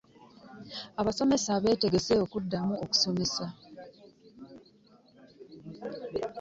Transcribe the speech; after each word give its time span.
Abasomesa 0.99 1.51
betegese 1.63 2.13
okuddamu 2.23 2.73
okusomesa. 2.83 3.45